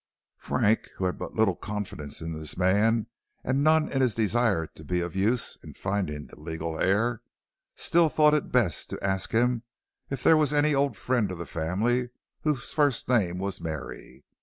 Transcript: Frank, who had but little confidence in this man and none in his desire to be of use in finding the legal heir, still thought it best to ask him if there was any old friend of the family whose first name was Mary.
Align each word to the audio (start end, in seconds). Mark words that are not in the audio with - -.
Frank, 0.39 0.89
who 0.97 1.05
had 1.05 1.19
but 1.19 1.35
little 1.35 1.55
confidence 1.55 2.21
in 2.23 2.33
this 2.33 2.57
man 2.57 3.05
and 3.43 3.63
none 3.63 3.87
in 3.87 4.01
his 4.01 4.15
desire 4.15 4.65
to 4.65 4.83
be 4.83 4.99
of 4.99 5.15
use 5.15 5.59
in 5.63 5.75
finding 5.75 6.25
the 6.25 6.39
legal 6.39 6.79
heir, 6.79 7.21
still 7.75 8.09
thought 8.09 8.33
it 8.33 8.51
best 8.51 8.89
to 8.89 9.03
ask 9.05 9.31
him 9.31 9.61
if 10.09 10.23
there 10.23 10.35
was 10.37 10.55
any 10.55 10.73
old 10.73 10.97
friend 10.97 11.29
of 11.31 11.37
the 11.37 11.45
family 11.45 12.09
whose 12.41 12.73
first 12.73 13.07
name 13.09 13.37
was 13.37 13.61
Mary. 13.61 14.25